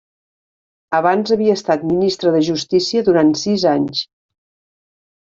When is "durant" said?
3.11-3.29